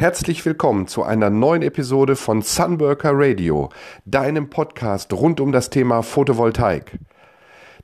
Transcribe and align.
Herzlich 0.00 0.46
willkommen 0.46 0.86
zu 0.86 1.02
einer 1.02 1.28
neuen 1.28 1.60
Episode 1.60 2.16
von 2.16 2.40
Sunworker 2.40 3.10
Radio, 3.12 3.68
deinem 4.06 4.48
Podcast 4.48 5.12
rund 5.12 5.40
um 5.40 5.52
das 5.52 5.68
Thema 5.68 6.02
Photovoltaik. 6.02 6.98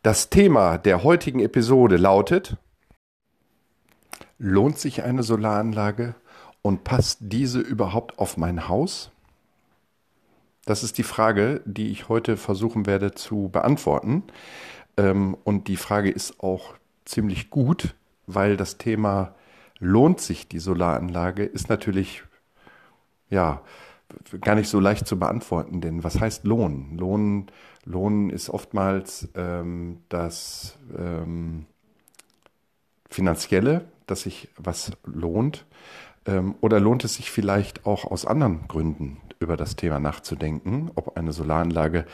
Das 0.03 0.31
Thema 0.31 0.79
der 0.79 1.03
heutigen 1.03 1.41
Episode 1.41 1.99
lautet, 1.99 2.57
lohnt 4.39 4.79
sich 4.79 5.03
eine 5.03 5.25
Solaranlage 5.25 6.15
und 6.63 6.85
passt 6.85 7.19
diese 7.21 7.61
überhaupt 7.61 8.19
auf 8.19 8.39
mein 8.39 8.67
Haus? 8.67 9.11
Das 10.65 10.83
ist 10.83 10.97
die 10.97 11.03
Frage, 11.03 11.61
die 11.67 11.91
ich 11.91 12.09
heute 12.09 12.39
versuchen 12.39 12.87
werde 12.87 13.13
zu 13.13 13.51
beantworten. 13.51 14.23
Ähm, 14.97 15.37
und 15.45 15.69
die 15.69 15.77
Frage 15.77 16.11
ist 16.11 16.43
auch 16.43 16.77
ziemlich 17.05 17.51
gut, 17.51 17.95
weil 18.27 18.57
das 18.57 18.79
Thema 18.79 19.35
lohnt 19.79 20.21
sich 20.21 20.49
die 20.49 20.59
Solaranlage 20.59 21.45
ist 21.45 21.69
natürlich 21.69 22.23
ja 23.29 23.63
gar 24.41 24.55
nicht 24.55 24.69
so 24.69 24.81
leicht 24.81 25.07
zu 25.07 25.19
beantworten, 25.19 25.81
denn 25.81 26.05
was 26.05 26.21
heißt 26.21 26.45
Lohn? 26.45 26.97
Lohn, 26.97 27.47
Lohn 27.85 28.31
ist 28.31 28.51
oftmals 28.51 29.29
ähm, 29.35 29.99
das 30.09 30.79
ähm, 30.97 31.67
Finanzielle, 33.11 33.87
dass 34.07 34.23
sich 34.23 34.49
was 34.57 34.93
lohnt. 35.05 35.67
Ähm, 36.25 36.55
oder 36.61 36.81
lohnt 36.81 37.05
es 37.05 37.15
sich 37.15 37.31
vielleicht 37.31 37.87
auch 37.87 38.05
aus 38.05 38.27
anderen 38.27 38.69
Gründen 38.69 39.21
über 39.39 39.57
das 39.57 39.77
Thema 39.77 40.01
nachzudenken, 40.01 40.91
ob 40.95 41.17
eine 41.17 41.33
Solaranlage 41.33 42.07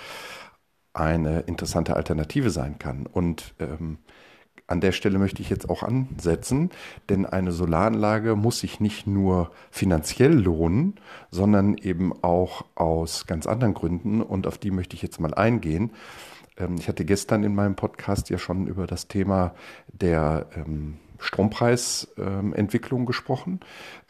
eine 0.94 1.40
interessante 1.40 1.96
Alternative 1.96 2.50
sein 2.50 2.78
kann. 2.78 3.06
Und 3.06 3.54
ähm, 3.58 3.98
an 4.66 4.80
der 4.80 4.92
Stelle 4.92 5.18
möchte 5.18 5.42
ich 5.42 5.50
jetzt 5.50 5.68
auch 5.68 5.82
ansetzen, 5.82 6.70
denn 7.08 7.26
eine 7.26 7.52
Solaranlage 7.52 8.36
muss 8.36 8.60
sich 8.60 8.80
nicht 8.80 9.06
nur 9.06 9.50
finanziell 9.70 10.32
lohnen, 10.32 10.94
sondern 11.30 11.76
eben 11.76 12.12
auch 12.22 12.64
aus 12.74 13.26
ganz 13.26 13.46
anderen 13.46 13.74
Gründen 13.74 14.22
und 14.22 14.46
auf 14.46 14.58
die 14.58 14.70
möchte 14.70 14.96
ich 14.96 15.02
jetzt 15.02 15.20
mal 15.20 15.34
eingehen. 15.34 15.90
Ähm, 16.56 16.76
ich 16.78 16.88
hatte 16.88 17.04
gestern 17.04 17.44
in 17.44 17.54
meinem 17.54 17.76
Podcast 17.76 18.30
ja 18.30 18.38
schon 18.38 18.66
über 18.66 18.86
das 18.86 19.08
Thema 19.08 19.54
der 19.92 20.46
ähm, 20.56 20.98
Strompreisentwicklung 21.18 23.06
gesprochen, 23.06 23.60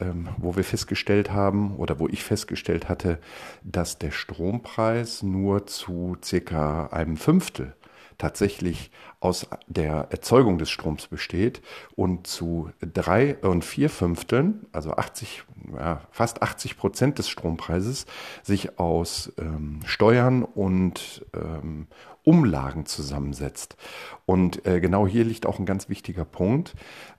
ähm, 0.01 0.29
wo 0.39 0.57
wir 0.57 0.65
festgestellt 0.65 1.31
haben 1.31 1.77
oder 1.77 1.99
wo 1.99 2.09
ich 2.09 2.25
festgestellt 2.25 2.89
hatte, 2.89 3.19
dass 3.63 3.99
der 3.99 4.11
Strompreis 4.11 5.23
nur 5.23 5.67
zu 5.67 6.17
circa 6.23 6.87
einem 6.87 7.17
Fünftel 7.17 7.75
tatsächlich 8.23 8.93
aus 9.19 9.49
der 9.67 10.07
Erzeugung 10.11 10.57
des 10.57 10.71
Stroms 10.71 11.09
besteht 11.09 11.61
und 11.97 12.29
zu 12.29 12.71
drei 12.81 13.37
und 13.39 13.65
vier 13.65 13.91
Fünfteln, 13.91 14.67
also 14.71 14.93
80, 14.93 15.43
ja, 15.77 16.03
fast 16.13 16.41
80 16.41 16.77
Prozent 16.77 17.19
des 17.19 17.29
Strompreises, 17.29 18.07
sich 18.45 18.79
aus 18.79 19.33
ähm, 19.39 19.81
Steuern 19.87 20.45
und 20.45 21.27
ähm, 21.35 21.89
Umlagen 22.23 22.87
zusammensetzt. 22.87 23.77
Und 24.25 24.65
äh, 24.67 24.79
genau 24.81 25.09
hier 25.09 25.25
liegt 25.25 25.45
auch 25.45 25.59
ein 25.59 25.67
ganz 25.67 25.89
wichtiger 25.89 26.25
Punkt. 26.25 26.75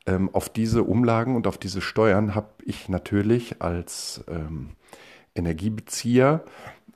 Ähm, 0.07 0.29
auf 0.31 0.47
diese 0.47 0.83
Umlagen 0.83 1.35
und 1.35 1.47
auf 1.47 1.57
diese 1.57 1.81
Steuern 1.81 2.33
habe 2.33 2.47
ich 2.63 2.87
natürlich 2.87 3.61
als 3.61 4.23
ähm, 4.29 4.77
Energiebezieher, 5.35 6.45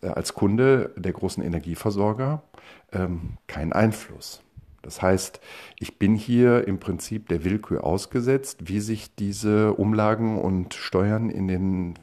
als 0.02 0.34
Kunde 0.34 0.94
der 0.96 1.14
großen 1.14 1.44
Energieversorger 1.44 2.44
ähm, 2.92 3.38
keinen 3.48 3.74
Einfluss. 3.74 4.44
Das 4.82 5.02
heißt, 5.02 5.42
ich 5.80 6.00
bin 6.00 6.16
hier 6.16 6.66
im 6.68 6.80
Prinzip 6.80 7.28
der 7.28 7.44
Willkür 7.44 7.84
ausgesetzt, 7.84 8.70
wie 8.70 8.80
sich 8.80 9.14
diese 9.16 9.74
Umlagen 9.74 10.40
und 10.40 10.76
Steuern 10.76 11.30
in 11.30 11.48
den 11.48 11.96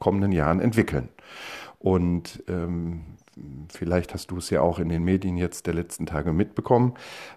kommenden 0.00 0.32
Jahren 0.32 0.60
entwickeln. 0.60 1.10
Und 1.78 2.42
ähm, 2.48 3.02
vielleicht 3.68 4.14
hast 4.14 4.30
du 4.30 4.38
es 4.38 4.50
ja 4.50 4.62
auch 4.62 4.78
in 4.78 4.88
den 4.88 5.04
Medien 5.04 5.36
jetzt 5.36 5.66
der 5.66 5.74
letzten 5.74 6.06
Tage 6.06 6.32
mitbekommen, 6.32 6.94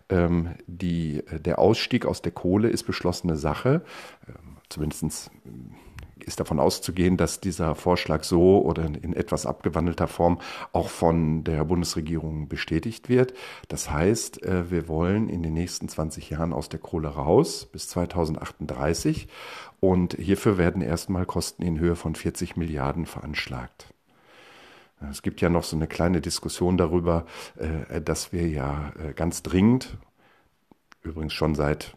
ähm, 0.09 0.55
die, 0.67 1.23
der 1.31 1.59
Ausstieg 1.59 2.05
aus 2.05 2.21
der 2.21 2.31
Kohle 2.31 2.69
ist 2.69 2.83
beschlossene 2.83 3.37
Sache. 3.37 3.83
Ähm, 4.27 4.57
zumindest 4.69 5.29
ist 6.19 6.39
davon 6.39 6.59
auszugehen, 6.59 7.17
dass 7.17 7.39
dieser 7.39 7.75
Vorschlag 7.75 8.23
so 8.23 8.61
oder 8.63 8.85
in 8.85 9.13
etwas 9.13 9.45
abgewandelter 9.45 10.07
Form 10.07 10.39
auch 10.71 10.89
von 10.89 11.43
der 11.43 11.65
Bundesregierung 11.65 12.47
bestätigt 12.47 13.09
wird. 13.09 13.33
Das 13.67 13.91
heißt, 13.91 14.43
äh, 14.43 14.71
wir 14.71 14.87
wollen 14.87 15.29
in 15.29 15.43
den 15.43 15.53
nächsten 15.53 15.89
20 15.89 16.29
Jahren 16.29 16.53
aus 16.53 16.69
der 16.69 16.79
Kohle 16.79 17.09
raus 17.09 17.67
bis 17.71 17.89
2038 17.89 19.27
und 19.79 20.13
hierfür 20.13 20.57
werden 20.57 20.81
erstmal 20.81 21.25
Kosten 21.25 21.63
in 21.63 21.79
Höhe 21.79 21.95
von 21.95 22.15
40 22.15 22.55
Milliarden 22.55 23.05
veranschlagt. 23.05 23.87
Es 25.11 25.21
gibt 25.21 25.41
ja 25.41 25.49
noch 25.49 25.63
so 25.63 25.75
eine 25.75 25.87
kleine 25.87 26.21
Diskussion 26.21 26.77
darüber, 26.77 27.25
äh, 27.57 28.01
dass 28.01 28.31
wir 28.31 28.47
ja 28.47 28.93
äh, 28.97 29.13
ganz 29.13 29.43
dringend, 29.43 29.97
übrigens 31.03 31.33
schon 31.33 31.55
seit 31.55 31.95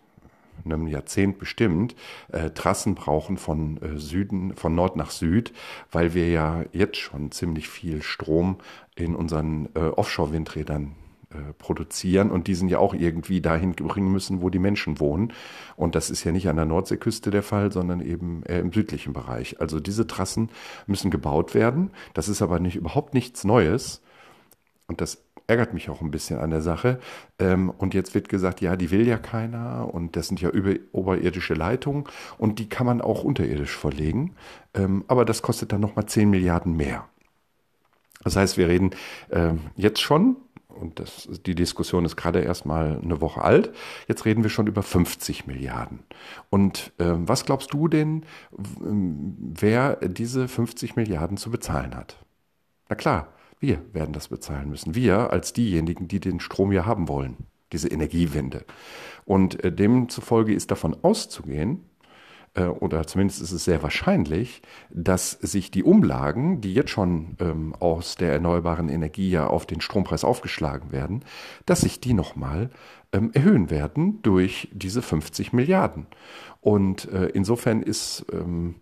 einem 0.64 0.86
Jahrzehnt 0.86 1.38
bestimmt 1.38 1.94
äh, 2.32 2.50
Trassen 2.50 2.94
brauchen 2.94 3.36
von 3.36 3.80
äh, 3.82 3.98
Süden, 3.98 4.54
von 4.54 4.74
Nord 4.74 4.96
nach 4.96 5.10
Süd, 5.10 5.52
weil 5.90 6.14
wir 6.14 6.28
ja 6.28 6.64
jetzt 6.72 6.98
schon 6.98 7.30
ziemlich 7.30 7.68
viel 7.68 8.02
Strom 8.02 8.58
in 8.96 9.14
unseren 9.14 9.68
äh, 9.74 9.80
Offshore-Windrädern 9.80 10.94
äh, 11.30 11.52
produzieren 11.58 12.30
und 12.30 12.46
die 12.46 12.54
sind 12.54 12.70
ja 12.70 12.78
auch 12.78 12.94
irgendwie 12.94 13.42
dahin 13.42 13.74
bringen 13.74 14.10
müssen, 14.10 14.40
wo 14.40 14.48
die 14.48 14.58
Menschen 14.58 14.98
wohnen. 14.98 15.34
Und 15.76 15.94
das 15.94 16.08
ist 16.08 16.24
ja 16.24 16.32
nicht 16.32 16.48
an 16.48 16.56
der 16.56 16.64
Nordseeküste 16.64 17.30
der 17.30 17.42
Fall, 17.42 17.70
sondern 17.70 18.00
eben 18.00 18.42
eher 18.44 18.60
im 18.60 18.72
südlichen 18.72 19.12
Bereich. 19.12 19.60
Also 19.60 19.78
diese 19.78 20.06
Trassen 20.06 20.48
müssen 20.86 21.10
gebaut 21.10 21.54
werden. 21.54 21.90
Das 22.14 22.30
ist 22.30 22.40
aber 22.40 22.60
nicht 22.60 22.76
überhaupt 22.76 23.12
nichts 23.12 23.44
Neues. 23.44 24.00
Und 24.86 25.02
das 25.02 25.22
ärgert 25.48 25.74
mich 25.74 25.90
auch 25.90 26.02
ein 26.02 26.10
bisschen 26.12 26.38
an 26.38 26.50
der 26.50 26.60
Sache. 26.60 27.00
Ähm, 27.40 27.70
und 27.70 27.94
jetzt 27.94 28.14
wird 28.14 28.28
gesagt, 28.28 28.60
ja, 28.60 28.76
die 28.76 28.90
will 28.92 29.08
ja 29.08 29.18
keiner 29.18 29.92
und 29.92 30.14
das 30.14 30.28
sind 30.28 30.40
ja 30.40 30.50
über, 30.50 30.74
oberirdische 30.92 31.54
Leitungen 31.54 32.04
und 32.36 32.60
die 32.60 32.68
kann 32.68 32.86
man 32.86 33.00
auch 33.00 33.24
unterirdisch 33.24 33.76
verlegen. 33.76 34.36
Ähm, 34.74 35.04
aber 35.08 35.24
das 35.24 35.42
kostet 35.42 35.72
dann 35.72 35.80
nochmal 35.80 36.06
10 36.06 36.30
Milliarden 36.30 36.76
mehr. 36.76 37.08
Das 38.22 38.36
heißt, 38.36 38.58
wir 38.58 38.68
reden 38.68 38.90
äh, 39.30 39.54
jetzt 39.74 40.00
schon, 40.00 40.36
und 40.68 41.00
das, 41.00 41.28
die 41.46 41.54
Diskussion 41.54 42.04
ist 42.04 42.16
gerade 42.16 42.40
erst 42.40 42.66
mal 42.66 43.00
eine 43.02 43.20
Woche 43.22 43.42
alt, 43.42 43.72
jetzt 44.06 44.26
reden 44.26 44.42
wir 44.42 44.50
schon 44.50 44.66
über 44.66 44.82
50 44.82 45.46
Milliarden. 45.46 46.00
Und 46.50 46.92
äh, 46.98 47.14
was 47.16 47.46
glaubst 47.46 47.72
du 47.72 47.88
denn, 47.88 48.24
wer 48.58 49.96
diese 49.96 50.46
50 50.46 50.94
Milliarden 50.96 51.38
zu 51.38 51.50
bezahlen 51.50 51.96
hat? 51.96 52.16
Na 52.88 52.96
klar, 52.96 53.28
wir 53.60 53.82
werden 53.92 54.12
das 54.12 54.28
bezahlen 54.28 54.70
müssen. 54.70 54.94
Wir 54.94 55.32
als 55.32 55.52
diejenigen, 55.52 56.08
die 56.08 56.20
den 56.20 56.40
Strom 56.40 56.72
ja 56.72 56.86
haben 56.86 57.08
wollen, 57.08 57.36
diese 57.72 57.88
Energiewende. 57.88 58.64
Und 59.24 59.62
äh, 59.64 59.72
demzufolge 59.72 60.54
ist 60.54 60.70
davon 60.70 60.96
auszugehen, 61.02 61.88
äh, 62.54 62.64
oder 62.64 63.06
zumindest 63.06 63.40
ist 63.42 63.52
es 63.52 63.64
sehr 63.64 63.82
wahrscheinlich, 63.82 64.62
dass 64.90 65.32
sich 65.32 65.70
die 65.70 65.84
Umlagen, 65.84 66.60
die 66.60 66.74
jetzt 66.74 66.90
schon 66.90 67.36
ähm, 67.40 67.74
aus 67.78 68.16
der 68.16 68.32
erneuerbaren 68.32 68.88
Energie 68.88 69.30
ja 69.30 69.46
auf 69.46 69.66
den 69.66 69.80
Strompreis 69.80 70.24
aufgeschlagen 70.24 70.92
werden, 70.92 71.24
dass 71.66 71.82
sich 71.82 72.00
die 72.00 72.14
nochmal 72.14 72.70
ähm, 73.12 73.30
erhöhen 73.32 73.70
werden 73.70 74.20
durch 74.22 74.68
diese 74.72 75.02
50 75.02 75.52
Milliarden. 75.52 76.06
Und 76.60 77.10
äh, 77.12 77.26
insofern 77.26 77.82
ist 77.82 78.26
ähm, 78.32 78.76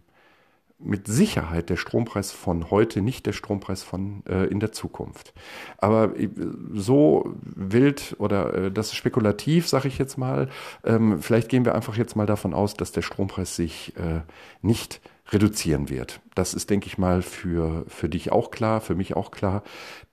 mit 0.78 1.06
Sicherheit 1.06 1.70
der 1.70 1.76
Strompreis 1.76 2.32
von 2.32 2.70
heute 2.70 3.00
nicht 3.00 3.26
der 3.26 3.32
Strompreis 3.32 3.82
von 3.82 4.22
äh, 4.28 4.44
in 4.44 4.60
der 4.60 4.72
Zukunft. 4.72 5.32
Aber 5.78 6.18
äh, 6.18 6.28
so 6.74 7.34
wild 7.42 8.14
oder 8.18 8.54
äh, 8.54 8.70
das 8.70 8.88
ist 8.88 8.96
spekulativ, 8.96 9.68
sage 9.68 9.88
ich 9.88 9.98
jetzt 9.98 10.18
mal. 10.18 10.48
Ähm, 10.84 11.22
vielleicht 11.22 11.48
gehen 11.48 11.64
wir 11.64 11.74
einfach 11.74 11.96
jetzt 11.96 12.14
mal 12.14 12.26
davon 12.26 12.52
aus, 12.52 12.74
dass 12.74 12.92
der 12.92 13.02
Strompreis 13.02 13.56
sich 13.56 13.94
äh, 13.96 14.20
nicht 14.60 15.00
reduzieren 15.32 15.88
wird. 15.88 16.20
Das 16.34 16.54
ist, 16.54 16.70
denke 16.70 16.86
ich 16.86 16.98
mal, 16.98 17.22
für, 17.22 17.84
für 17.88 18.08
dich 18.08 18.30
auch 18.30 18.50
klar, 18.50 18.80
für 18.80 18.94
mich 18.94 19.16
auch 19.16 19.30
klar, 19.30 19.62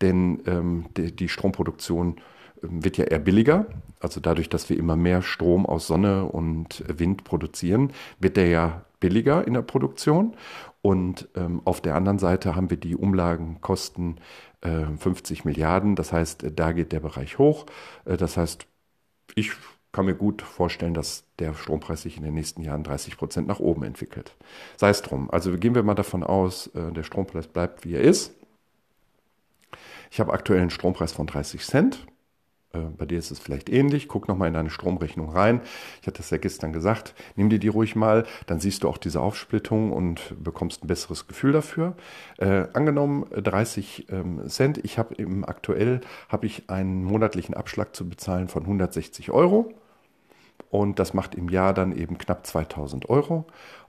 denn 0.01 0.41
ähm, 0.47 0.85
die, 0.95 1.15
die 1.15 1.29
Stromproduktion 1.29 2.15
ähm, 2.63 2.83
wird 2.83 2.97
ja 2.97 3.05
eher 3.05 3.19
billiger. 3.19 3.65
Also 3.99 4.19
dadurch, 4.19 4.49
dass 4.49 4.69
wir 4.69 4.77
immer 4.77 4.95
mehr 4.95 5.21
Strom 5.21 5.65
aus 5.65 5.87
Sonne 5.87 6.25
und 6.25 6.83
Wind 6.87 7.23
produzieren, 7.25 7.91
wird 8.19 8.37
der 8.37 8.47
ja 8.47 8.85
billiger 9.03 9.45
in 9.45 9.53
der 9.53 9.61
Produktion. 9.61 10.33
Und 10.81 11.27
ähm, 11.35 11.61
auf 11.65 11.81
der 11.81 11.95
anderen 11.95 12.19
Seite 12.19 12.55
haben 12.55 12.69
wir 12.69 12.77
die 12.77 12.95
Umlagenkosten 12.95 14.21
äh, 14.61 14.85
50 14.97 15.43
Milliarden. 15.43 15.97
Das 15.97 16.13
heißt, 16.13 16.45
da 16.55 16.71
geht 16.71 16.93
der 16.93 17.01
Bereich 17.01 17.37
hoch. 17.37 17.65
Äh, 18.05 18.15
das 18.15 18.37
heißt, 18.37 18.65
ich 19.35 19.51
kann 19.91 20.05
mir 20.05 20.15
gut 20.15 20.41
vorstellen, 20.41 20.93
dass 20.93 21.25
der 21.37 21.53
Strompreis 21.53 22.03
sich 22.03 22.15
in 22.15 22.23
den 22.23 22.33
nächsten 22.33 22.61
Jahren 22.63 22.83
30 22.83 23.17
Prozent 23.17 23.47
nach 23.47 23.59
oben 23.59 23.83
entwickelt. 23.83 24.35
Sei 24.77 24.89
es 24.89 25.01
drum. 25.01 25.29
Also 25.29 25.51
gehen 25.57 25.75
wir 25.75 25.83
mal 25.83 25.95
davon 25.95 26.23
aus, 26.23 26.67
äh, 26.67 26.93
der 26.93 27.03
Strompreis 27.03 27.47
bleibt, 27.47 27.83
wie 27.83 27.95
er 27.95 28.01
ist. 28.01 28.33
Ich 30.11 30.21
habe 30.21 30.31
aktuell 30.31 30.61
einen 30.61 30.69
Strompreis 30.69 31.11
von 31.11 31.27
30 31.27 31.61
Cent 31.61 32.07
Äh, 32.07 32.12
bei 32.97 33.05
dir 33.05 33.19
ist 33.19 33.29
es 33.29 33.39
vielleicht 33.39 33.69
ähnlich. 33.69 34.07
Guck 34.07 34.27
nochmal 34.27 34.47
in 34.47 34.55
deine 34.55 34.71
Stromrechnung 34.71 35.29
rein. 35.29 35.61
Ich 36.01 36.07
hatte 36.07 36.17
das 36.17 36.31
ja 36.31 36.37
gestern 36.37 36.73
gesagt. 36.73 37.13
Nimm 37.35 37.49
dir 37.49 37.59
die 37.59 37.67
ruhig 37.67 37.95
mal. 37.95 38.25
Dann 38.47 38.59
siehst 38.59 38.83
du 38.83 38.89
auch 38.89 38.97
diese 38.97 39.21
Aufsplittung 39.21 39.91
und 39.91 40.33
bekommst 40.43 40.83
ein 40.83 40.87
besseres 40.87 41.27
Gefühl 41.27 41.51
dafür. 41.51 41.95
Äh, 42.39 42.65
angenommen 42.73 43.25
30 43.31 44.07
ähm, 44.09 44.47
Cent. 44.47 44.79
Ich 44.83 44.97
habe 44.97 45.13
im 45.15 45.45
aktuell 45.45 46.01
habe 46.29 46.47
ich 46.47 46.69
einen 46.69 47.03
monatlichen 47.03 47.53
Abschlag 47.53 47.95
zu 47.95 48.09
bezahlen 48.09 48.47
von 48.47 48.63
160 48.63 49.29
Euro. 49.29 49.71
Und 50.71 50.97
das 50.97 51.13
macht 51.13 51.35
im 51.35 51.49
Jahr 51.49 51.75
dann 51.75 51.95
eben 51.95 52.17
knapp 52.17 52.47
2000 52.47 53.07
Euro. 53.07 53.45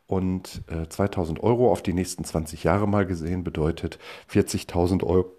Und 0.06 0.62
äh, 0.68 0.86
2000 0.86 1.42
Euro 1.42 1.72
auf 1.72 1.82
die 1.82 1.94
nächsten 1.94 2.24
20 2.24 2.64
Jahre 2.64 2.86
mal 2.86 3.06
gesehen 3.06 3.44
bedeutet 3.44 3.98
40.000 4.30 5.02
Euro, 5.04 5.32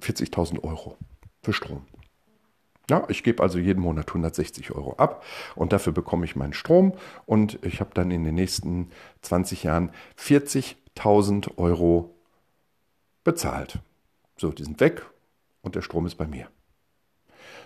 40 0.00 0.36
Euro 0.64 0.96
für 1.42 1.52
Strom. 1.52 1.82
Ja, 2.90 3.04
ich 3.08 3.22
gebe 3.22 3.42
also 3.42 3.58
jeden 3.58 3.80
Monat 3.80 4.08
160 4.08 4.70
Euro 4.70 4.94
ab 4.94 5.22
und 5.54 5.72
dafür 5.72 5.92
bekomme 5.92 6.24
ich 6.24 6.36
meinen 6.36 6.54
Strom 6.54 6.94
und 7.26 7.58
ich 7.62 7.80
habe 7.80 7.90
dann 7.92 8.10
in 8.10 8.24
den 8.24 8.34
nächsten 8.34 8.90
20 9.22 9.64
Jahren 9.64 9.90
40.000 10.18 11.58
Euro 11.58 12.14
bezahlt. 13.24 13.80
So, 14.38 14.50
die 14.52 14.64
sind 14.64 14.80
weg 14.80 15.04
und 15.60 15.74
der 15.74 15.82
Strom 15.82 16.06
ist 16.06 16.14
bei 16.14 16.26
mir. 16.26 16.48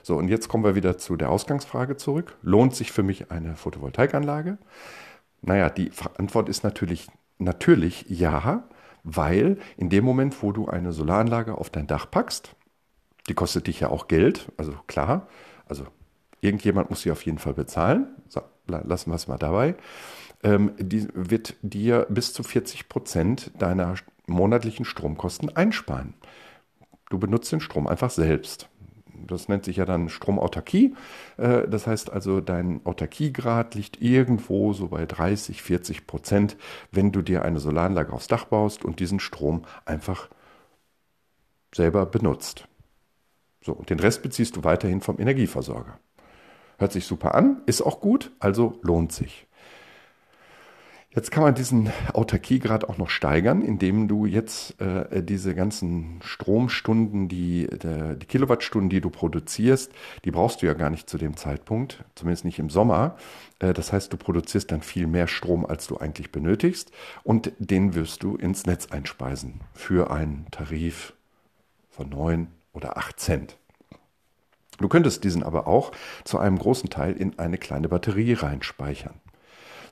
So, 0.02 0.16
und 0.16 0.26
jetzt 0.26 0.48
kommen 0.48 0.64
wir 0.64 0.74
wieder 0.74 0.98
zu 0.98 1.16
der 1.16 1.30
Ausgangsfrage 1.30 1.96
zurück. 1.96 2.36
Lohnt 2.42 2.74
sich 2.74 2.90
für 2.90 3.04
mich 3.04 3.30
eine 3.30 3.54
Photovoltaikanlage? 3.54 4.58
Naja, 5.42 5.70
die 5.70 5.92
Antwort 6.18 6.48
ist 6.48 6.64
natürlich, 6.64 7.06
natürlich 7.38 8.06
ja, 8.08 8.64
weil 9.04 9.58
in 9.76 9.90
dem 9.90 10.04
Moment, 10.04 10.42
wo 10.42 10.50
du 10.50 10.66
eine 10.66 10.92
Solaranlage 10.92 11.56
auf 11.56 11.70
dein 11.70 11.86
Dach 11.86 12.10
packst, 12.10 12.56
die 13.28 13.34
kostet 13.34 13.66
dich 13.66 13.80
ja 13.80 13.88
auch 13.88 14.08
Geld, 14.08 14.50
also 14.56 14.74
klar. 14.86 15.28
Also 15.66 15.84
irgendjemand 16.40 16.90
muss 16.90 17.02
sie 17.02 17.10
auf 17.10 17.24
jeden 17.24 17.38
Fall 17.38 17.54
bezahlen. 17.54 18.08
So, 18.28 18.42
lassen 18.66 19.10
wir 19.10 19.16
es 19.16 19.28
mal 19.28 19.38
dabei. 19.38 19.76
Ähm, 20.42 20.72
die 20.78 21.08
wird 21.14 21.54
dir 21.62 22.06
bis 22.08 22.32
zu 22.32 22.42
40 22.42 22.88
Prozent 22.88 23.52
deiner 23.58 23.94
monatlichen 24.26 24.84
Stromkosten 24.84 25.54
einsparen. 25.56 26.14
Du 27.10 27.18
benutzt 27.18 27.52
den 27.52 27.60
Strom 27.60 27.86
einfach 27.86 28.10
selbst. 28.10 28.68
Das 29.26 29.48
nennt 29.48 29.64
sich 29.64 29.76
ja 29.76 29.84
dann 29.84 30.08
Stromautarkie. 30.08 30.94
Äh, 31.36 31.68
das 31.68 31.86
heißt 31.86 32.10
also, 32.10 32.40
dein 32.40 32.80
Autarkiegrad 32.84 33.74
liegt 33.74 34.00
irgendwo 34.02 34.72
so 34.72 34.88
bei 34.88 35.06
30, 35.06 35.62
40 35.62 36.06
Prozent, 36.06 36.56
wenn 36.90 37.12
du 37.12 37.22
dir 37.22 37.42
eine 37.42 37.60
Solaranlage 37.60 38.12
aufs 38.12 38.26
Dach 38.26 38.46
baust 38.46 38.84
und 38.84 38.98
diesen 38.98 39.20
Strom 39.20 39.64
einfach 39.84 40.28
selber 41.74 42.06
benutzt. 42.06 42.66
So, 43.62 43.72
und 43.72 43.90
den 43.90 44.00
Rest 44.00 44.22
beziehst 44.22 44.56
du 44.56 44.64
weiterhin 44.64 45.00
vom 45.00 45.18
Energieversorger. 45.18 45.98
Hört 46.78 46.92
sich 46.92 47.06
super 47.06 47.34
an, 47.34 47.62
ist 47.66 47.80
auch 47.82 48.00
gut, 48.00 48.32
also 48.40 48.78
lohnt 48.82 49.12
sich. 49.12 49.46
Jetzt 51.14 51.30
kann 51.30 51.42
man 51.42 51.54
diesen 51.54 51.92
Autarkiegrad 52.14 52.88
auch 52.88 52.96
noch 52.96 53.10
steigern, 53.10 53.60
indem 53.60 54.08
du 54.08 54.24
jetzt 54.24 54.80
äh, 54.80 55.22
diese 55.22 55.54
ganzen 55.54 56.20
Stromstunden, 56.22 57.28
die, 57.28 57.64
äh, 57.66 58.16
die 58.16 58.24
Kilowattstunden, 58.24 58.88
die 58.88 59.02
du 59.02 59.10
produzierst, 59.10 59.92
die 60.24 60.30
brauchst 60.30 60.62
du 60.62 60.66
ja 60.66 60.72
gar 60.72 60.88
nicht 60.88 61.10
zu 61.10 61.18
dem 61.18 61.36
Zeitpunkt, 61.36 62.02
zumindest 62.14 62.46
nicht 62.46 62.58
im 62.58 62.70
Sommer. 62.70 63.18
Äh, 63.58 63.74
das 63.74 63.92
heißt, 63.92 64.10
du 64.10 64.16
produzierst 64.16 64.72
dann 64.72 64.80
viel 64.80 65.06
mehr 65.06 65.26
Strom, 65.26 65.66
als 65.66 65.86
du 65.86 65.98
eigentlich 65.98 66.32
benötigst 66.32 66.92
und 67.24 67.52
den 67.58 67.94
wirst 67.94 68.22
du 68.22 68.36
ins 68.36 68.64
Netz 68.64 68.86
einspeisen 68.90 69.60
für 69.74 70.10
einen 70.10 70.46
Tarif 70.50 71.12
von 71.90 72.08
9 72.08 72.48
oder 72.72 72.96
8 72.96 73.18
Cent. 73.18 73.58
Du 74.78 74.88
könntest 74.88 75.24
diesen 75.24 75.42
aber 75.42 75.66
auch 75.66 75.92
zu 76.24 76.38
einem 76.38 76.58
großen 76.58 76.90
Teil 76.90 77.14
in 77.14 77.38
eine 77.38 77.58
kleine 77.58 77.88
Batterie 77.88 78.32
reinspeichern. 78.32 79.20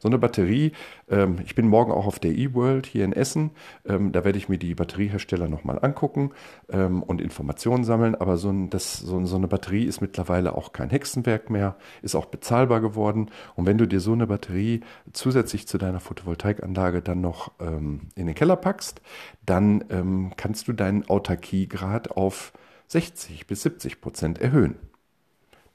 So 0.02 0.08
eine 0.08 0.16
Batterie, 0.16 0.72
ähm, 1.10 1.36
ich 1.44 1.54
bin 1.54 1.68
morgen 1.68 1.92
auch 1.92 2.06
auf 2.06 2.18
der 2.18 2.32
eWorld 2.32 2.86
hier 2.86 3.04
in 3.04 3.12
Essen, 3.12 3.50
ähm, 3.86 4.12
da 4.12 4.24
werde 4.24 4.38
ich 4.38 4.48
mir 4.48 4.56
die 4.56 4.74
Batteriehersteller 4.74 5.46
nochmal 5.46 5.78
angucken 5.82 6.30
ähm, 6.70 7.02
und 7.02 7.20
Informationen 7.20 7.84
sammeln, 7.84 8.14
aber 8.14 8.38
so, 8.38 8.48
ein, 8.48 8.70
das, 8.70 8.94
so, 8.94 9.22
so, 9.26 9.36
eine 9.36 9.46
Batterie 9.46 9.84
ist 9.84 10.00
mittlerweile 10.00 10.54
auch 10.54 10.72
kein 10.72 10.88
Hexenwerk 10.88 11.50
mehr, 11.50 11.76
ist 12.00 12.14
auch 12.14 12.24
bezahlbar 12.24 12.80
geworden 12.80 13.30
und 13.56 13.66
wenn 13.66 13.76
du 13.76 13.86
dir 13.86 14.00
so 14.00 14.14
eine 14.14 14.26
Batterie 14.26 14.80
zusätzlich 15.12 15.68
zu 15.68 15.76
deiner 15.76 16.00
Photovoltaikanlage 16.00 17.02
dann 17.02 17.20
noch 17.20 17.52
ähm, 17.60 18.08
in 18.14 18.24
den 18.24 18.34
Keller 18.34 18.56
packst, 18.56 19.02
dann 19.44 19.84
ähm, 19.90 20.32
kannst 20.38 20.66
du 20.66 20.72
deinen 20.72 21.10
Autarkiegrad 21.10 22.12
auf 22.12 22.54
60 22.90 23.46
bis 23.46 23.62
70 23.62 24.00
Prozent 24.00 24.40
erhöhen. 24.40 24.76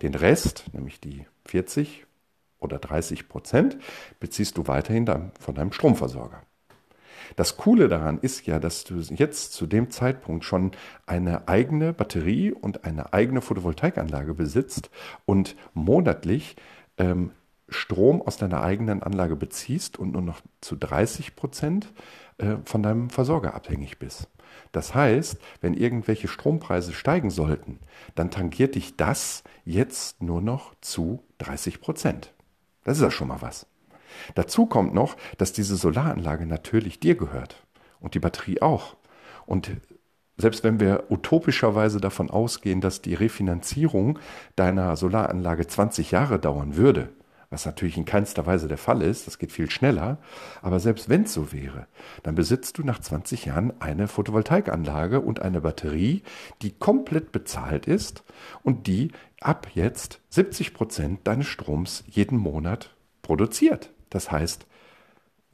Den 0.02 0.16
Rest, 0.16 0.66
nämlich 0.74 1.00
die 1.00 1.26
40 1.46 2.06
oder 2.60 2.78
30 2.78 3.30
Prozent, 3.30 3.78
beziehst 4.20 4.58
du 4.58 4.68
weiterhin 4.68 5.06
von 5.40 5.56
deinem 5.56 5.72
Stromversorger. 5.72 6.44
Das 7.38 7.56
Coole 7.56 7.88
daran 7.88 8.20
ist 8.20 8.46
ja, 8.48 8.60
dass 8.60 8.84
du 8.84 9.00
jetzt 9.00 9.54
zu 9.54 9.66
dem 9.66 9.92
Zeitpunkt 9.92 10.44
schon 10.44 10.72
eine 11.06 11.48
eigene 11.48 11.94
Batterie 11.94 12.52
und 12.52 12.84
eine 12.84 13.14
eigene 13.14 13.42
Photovoltaikanlage 13.42 14.34
besitzt 14.34 14.90
und 15.26 15.56
monatlich 15.74 16.58
ähm, 16.98 17.32
Strom 17.68 18.22
aus 18.22 18.38
deiner 18.38 18.62
eigenen 18.62 19.02
Anlage 19.02 19.36
beziehst 19.36 19.98
und 19.98 20.12
nur 20.12 20.22
noch 20.22 20.42
zu 20.62 20.76
30 20.76 21.36
Prozent 21.36 21.92
äh, 22.38 22.58
von 22.66 22.84
deinem 22.84 23.10
Versorger 23.10 23.54
abhängig 23.54 23.98
bist. 23.98 24.30
Das 24.72 24.94
heißt, 24.94 25.38
wenn 25.62 25.74
irgendwelche 25.74 26.28
Strompreise 26.28 26.94
steigen 26.94 27.30
sollten, 27.30 27.80
dann 28.14 28.32
tangiert 28.32 28.76
dich 28.76 28.96
das 28.98 29.44
jetzt 29.64 30.22
nur 30.22 30.42
noch 30.42 30.76
zu 30.82 31.24
30 31.40 31.82
Prozent. 31.82 32.34
Das 32.84 32.98
ist 32.98 33.04
ja 33.04 33.12
schon 33.12 33.30
mal 33.30 33.42
was. 33.42 33.68
Dazu 34.36 34.66
kommt 34.66 34.94
noch, 34.94 35.18
dass 35.38 35.54
diese 35.54 35.76
Solaranlage 35.76 36.46
natürlich 36.46 37.00
dir 37.00 37.16
gehört 37.16 37.66
und 38.00 38.14
die 38.14 38.20
Batterie 38.20 38.62
auch. 38.62 38.96
Und 39.46 39.72
selbst 40.38 40.64
wenn 40.64 40.80
wir 40.80 41.06
utopischerweise 41.10 42.00
davon 42.00 42.30
ausgehen, 42.30 42.82
dass 42.82 43.02
die 43.02 43.14
Refinanzierung 43.14 44.20
deiner 44.56 44.96
Solaranlage 44.96 45.68
20 45.68 46.12
Jahre 46.12 46.40
dauern 46.40 46.76
würde, 46.76 47.10
was 47.50 47.66
natürlich 47.66 47.98
in 47.98 48.06
keinster 48.06 48.46
Weise 48.46 48.68
der 48.68 48.78
Fall 48.78 49.02
ist, 49.02 49.28
das 49.28 49.38
geht 49.38 49.52
viel 49.52 49.70
schneller, 49.70 50.18
aber 50.62 50.80
selbst 50.80 51.10
wenn 51.10 51.24
es 51.24 51.34
so 51.34 51.52
wäre, 51.52 51.88
dann 52.24 52.36
besitzt 52.36 52.78
du 52.78 52.84
nach 52.84 53.00
20 53.00 53.46
Jahren 53.46 53.74
eine 53.80 54.08
Photovoltaikanlage 54.08 55.22
und 55.22 55.42
eine 55.42 55.62
Batterie, 55.62 56.24
die 56.62 56.72
komplett 56.72 57.32
bezahlt 57.32 57.88
ist 57.88 58.24
und 58.64 58.88
die 58.88 59.12
ab 59.42 59.68
jetzt 59.74 60.22
70 60.30 60.74
Prozent 60.74 61.28
deines 61.28 61.48
Stroms 61.48 62.04
jeden 62.08 62.38
Monat 62.38 62.96
produziert. 63.22 63.92
Das 64.10 64.32
heißt, 64.32 64.66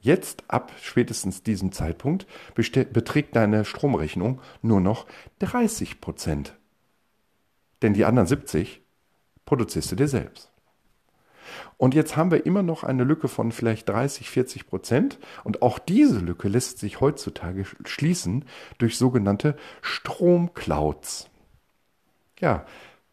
Jetzt 0.02 0.42
ab 0.48 0.72
spätestens 0.82 1.44
diesem 1.44 1.70
Zeitpunkt 1.70 2.26
beträgt 2.56 3.36
deine 3.36 3.64
Stromrechnung 3.64 4.40
nur 4.60 4.80
noch 4.80 5.06
30 5.38 6.00
Prozent. 6.00 6.58
Denn 7.82 7.94
die 7.94 8.04
anderen 8.04 8.26
70 8.26 8.82
produzierst 9.46 9.92
du 9.92 9.96
dir 9.96 10.08
selbst. 10.08 10.51
Und 11.76 11.94
jetzt 11.94 12.16
haben 12.16 12.30
wir 12.30 12.46
immer 12.46 12.62
noch 12.62 12.84
eine 12.84 13.04
Lücke 13.04 13.28
von 13.28 13.52
vielleicht 13.52 13.88
30, 13.88 14.30
40 14.30 14.66
Prozent. 14.66 15.18
Und 15.44 15.62
auch 15.62 15.78
diese 15.78 16.18
Lücke 16.18 16.48
lässt 16.48 16.78
sich 16.78 17.00
heutzutage 17.00 17.64
schließen 17.84 18.44
durch 18.78 18.96
sogenannte 18.96 19.56
Stromclouds. 19.80 21.28
Ja, 22.40 22.66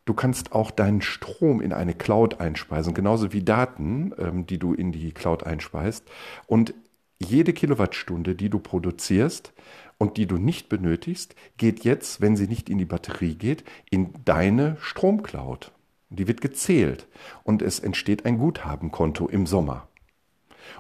du 0.06 0.14
kannst 0.14 0.54
auch 0.54 0.72
deinen 0.72 1.02
Strom 1.02 1.62
in 1.62 1.74
eine 1.74 1.94
Cloud 1.94 2.40
einspeisen, 2.40 2.94
genauso 2.94 3.32
wie 3.32 3.44
Daten, 3.44 4.14
ähm, 4.18 4.48
die 4.48 4.58
du 4.58 4.74
in 4.74 4.92
die 4.92 5.12
Cloud 5.12 5.44
einspeist. 5.44 6.04
Und 6.48 6.74
jede 7.20 7.54
Kilowattstunde, 7.54 8.36
die 8.36 8.50
du 8.50 8.60
produzierst 8.60 9.54
und 9.98 10.18
die 10.18 10.26
du 10.26 10.38
nicht 10.38 10.70
benötigst, 10.70 11.36
geht 11.58 11.84
jetzt, 11.84 12.22
wenn 12.22 12.38
sie 12.38 12.48
nicht 12.48 12.70
in 12.70 12.78
die 12.78 12.86
Batterie 12.86 13.36
geht, 13.36 13.64
in 13.92 14.14
deine 14.26 14.78
Stromcloud. 14.80 15.72
Die 16.10 16.28
wird 16.28 16.42
gezählt 16.42 17.08
und 17.44 17.62
es 17.62 17.80
entsteht 17.80 18.26
ein 18.26 18.38
Guthabenkonto 18.38 19.28
im 19.28 19.46
Sommer. 19.46 19.88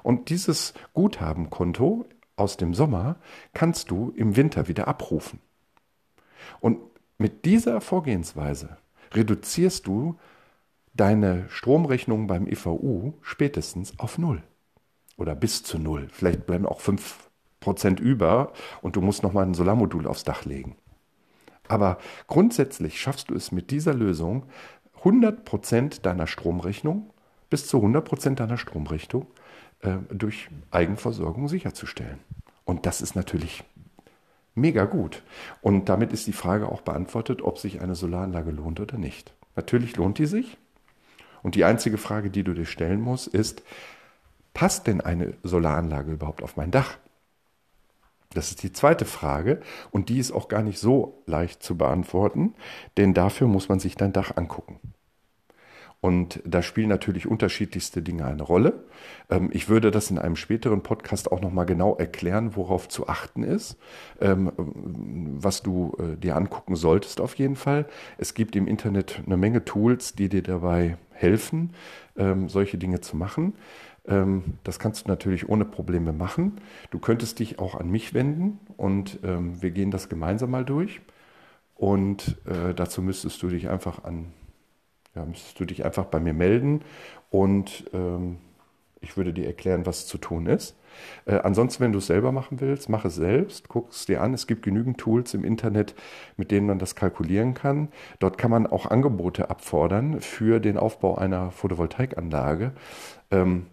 Und 0.03 0.29
dieses 0.29 0.74
Guthabenkonto 0.93 2.05
aus 2.36 2.57
dem 2.57 2.74
Sommer 2.74 3.17
kannst 3.53 3.91
du 3.91 4.12
im 4.15 4.36
Winter 4.36 4.67
wieder 4.67 4.88
abrufen. 4.88 5.39
Und 6.59 6.79
mit 7.17 7.45
dieser 7.45 7.81
Vorgehensweise 7.81 8.77
reduzierst 9.13 9.86
du 9.86 10.17
deine 10.93 11.48
Stromrechnung 11.50 12.27
beim 12.27 12.48
EVU 12.48 13.13
spätestens 13.21 13.98
auf 14.00 14.17
Null 14.17 14.41
oder 15.17 15.36
bis 15.36 15.63
zu 15.63 15.77
Null. 15.77 16.07
Vielleicht 16.12 16.45
bleiben 16.45 16.65
auch 16.65 16.81
5% 16.81 18.00
über 18.00 18.53
und 18.81 18.95
du 18.95 19.01
musst 19.01 19.21
nochmal 19.21 19.45
ein 19.45 19.53
Solarmodul 19.53 20.07
aufs 20.07 20.24
Dach 20.24 20.45
legen. 20.45 20.75
Aber 21.67 22.00
grundsätzlich 22.27 23.00
schaffst 23.00 23.29
du 23.29 23.36
es 23.36 23.51
mit 23.51 23.69
dieser 23.69 23.93
Lösung, 23.93 24.48
100% 25.03 26.01
deiner 26.01 26.27
Stromrechnung, 26.27 27.10
bis 27.50 27.68
zu 27.68 27.77
100% 27.77 28.36
deiner 28.36 28.58
Stromrechnung 28.58 29.27
äh, 29.82 29.98
durch 30.12 30.50
Eigenversorgung 30.72 31.48
sicherzustellen. 31.48 32.20
Und 32.65 32.86
das 32.86 33.01
ist 33.01 33.15
natürlich 33.15 33.63
mega 34.56 34.86
gut. 34.86 35.24
Und 35.62 35.89
damit 35.89 36.13
ist 36.13 36.27
die 36.27 36.34
Frage 36.34 36.70
auch 36.70 36.82
beantwortet, 36.82 37.41
ob 37.41 37.58
sich 37.58 37.82
eine 37.82 37.96
Solaranlage 37.96 38.51
lohnt 38.51 38.79
oder 38.79 38.98
nicht. 38.98 39.34
Natürlich 39.56 39.96
lohnt 39.96 40.18
die 40.18 40.25
sich. 40.25 40.58
Und 41.41 41.56
die 41.56 41.63
einzige 41.63 41.98
Frage, 41.98 42.29
die 42.29 42.44
du 42.44 42.53
dir 42.53 42.65
stellen 42.65 43.01
musst, 43.01 43.27
ist, 43.27 43.63
passt 44.53 44.88
denn 44.88 45.01
eine 45.01 45.34
Solaranlage 45.44 46.12
überhaupt 46.12 46.44
auf 46.44 46.58
mein 46.58 46.72
Dach? 46.72 46.98
Das 48.33 48.51
ist 48.51 48.62
die 48.62 48.71
zweite 48.71 49.05
Frage 49.05 49.59
und 49.89 50.09
die 50.09 50.19
ist 50.19 50.31
auch 50.31 50.50
gar 50.50 50.62
nicht 50.62 50.79
so 50.79 51.24
leicht 51.25 51.63
zu 51.63 51.77
beantworten, 51.77 52.53
denn 52.98 53.13
dafür 53.15 53.48
muss 53.48 53.69
man 53.69 53.79
sich 53.79 53.95
dein 53.95 54.13
Dach 54.13 54.38
angucken. 54.38 54.79
Und 56.01 56.41
da 56.45 56.62
spielen 56.62 56.88
natürlich 56.88 57.27
unterschiedlichste 57.27 58.01
Dinge 58.01 58.25
eine 58.25 58.43
Rolle. 58.43 58.86
Ähm, 59.29 59.50
ich 59.51 59.67
würde 59.67 59.91
das 59.91 60.09
in 60.09 60.17
einem 60.17 60.38
späteren 60.38 60.81
Podcast 60.81 61.31
auch 61.31 61.41
nochmal 61.41 61.65
genau 61.65 61.95
erklären, 61.95 62.55
worauf 62.55 62.88
zu 62.88 63.09
achten 63.09 63.43
ist, 63.43 63.77
ähm, 64.21 64.51
was 64.55 65.62
du 65.62 65.98
äh, 66.00 66.15
dir 66.15 66.38
angucken 66.38 66.75
solltest 66.75 67.19
auf 67.19 67.36
jeden 67.36 67.57
Fall. 67.57 67.86
Es 68.17 68.33
gibt 68.33 68.55
im 68.55 68.67
Internet 68.67 69.24
eine 69.25 69.36
Menge 69.36 69.65
Tools, 69.65 70.13
die 70.13 70.29
dir 70.29 70.43
dabei 70.43 70.98
helfen, 71.12 71.74
ähm, 72.15 72.48
solche 72.48 72.77
Dinge 72.77 73.01
zu 73.01 73.17
machen. 73.17 73.55
Das 74.06 74.79
kannst 74.79 75.06
du 75.06 75.10
natürlich 75.10 75.50
ohne 75.50 75.65
Probleme 75.65 76.13
machen. 76.13 76.62
Du 76.89 77.00
könntest 77.00 77.38
dich 77.39 77.60
auch 77.60 77.75
an 77.75 77.91
mich 77.91 78.13
wenden 78.13 78.60
und 78.75 79.20
wir 79.22 79.72
gehen 79.72 79.91
das 79.91 80.10
gemeinsam 80.10 80.51
mal 80.51 80.65
durch. 80.65 81.01
Und 81.75 82.38
äh, 82.46 82.74
dazu 82.74 83.01
müsstest 83.01 83.44
du 83.44 83.50
dich 83.50 83.70
einfach 83.70 84.03
an 84.03 84.34
ja, 85.15 85.25
müsstest 85.25 85.60
du 85.60 85.65
dich 85.65 85.86
einfach 85.86 86.06
bei 86.06 86.20
mir 86.20 86.34
melden 86.34 86.82
und 87.29 87.86
ähm, 87.94 88.38
ich 89.01 89.15
würde 89.15 89.34
dir 89.34 89.46
erklären, 89.46 89.86
was 89.86 90.08
zu 90.08 90.18
tun 90.18 90.46
ist. 90.46 90.75
Äh, 91.25 91.36
ansonsten, 91.36 91.84
wenn 91.84 91.94
du 91.94 92.00
es 92.00 92.08
selber 92.08 92.34
machen 92.34 92.60
willst, 92.60 92.89
mach 92.89 93.06
es 93.06 93.15
selbst, 93.15 93.70
guck 93.70 93.91
es 93.91 94.06
dir 94.06 94.22
an. 94.22 94.34
Es 94.34 94.46
gibt 94.46 94.62
genügend 94.62 94.98
Tools 94.98 95.34
im 95.34 95.46
Internet, 95.46 95.96
mit 96.36 96.51
denen 96.51 96.68
man 96.68 96.79
das 96.79 96.96
kalkulieren 96.96 97.53
kann. 97.53 97.88
Dort 98.20 98.38
kann 98.38 98.51
man 98.51 98.68
auch 98.68 98.86
Angebote 98.88 99.50
abfordern 99.50 100.20
für 100.20 100.60
den 100.60 100.77
Aufbau 100.77 101.15
einer 101.15 101.51
Photovoltaikanlage. 101.51 102.74
Ähm, 103.32 103.68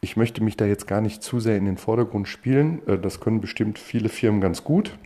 ich 0.00 0.16
möchte 0.16 0.42
mich 0.42 0.56
da 0.56 0.66
jetzt 0.66 0.86
gar 0.86 1.00
nicht 1.00 1.22
zu 1.22 1.40
sehr 1.40 1.56
in 1.56 1.64
den 1.64 1.78
Vordergrund 1.78 2.28
spielen. 2.28 2.86
Äh, 2.86 2.98
das 2.98 3.20
können 3.20 3.40
bestimmt 3.40 3.78
viele 3.78 4.08
Firmen 4.08 4.40
ganz 4.40 4.64
gut. 4.64 4.98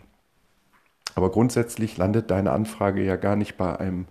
Aber 1.15 1.31
grundsätzlich 1.31 1.97
landet 1.97 2.31
deine 2.31 2.51
Anfrage 2.51 3.03
ja 3.03 3.15
gar 3.17 3.35
nicht 3.35 3.57
bei 3.57 3.77
einem 3.77 4.05